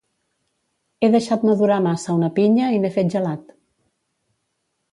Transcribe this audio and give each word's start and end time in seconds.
He 1.01 1.09
deixat 1.15 1.45
madurar 1.49 1.77
massa 1.89 2.15
una 2.21 2.31
pinya 2.39 2.71
i 2.79 2.81
n'he 2.81 2.91
fet 2.99 3.13
gelat 3.17 3.55